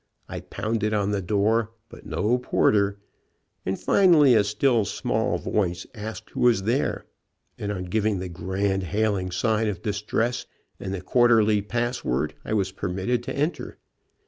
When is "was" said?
6.39-6.63, 12.55-12.71